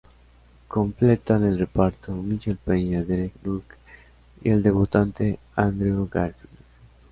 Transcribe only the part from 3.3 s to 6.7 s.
Luke y el debutante Andrew Garfield.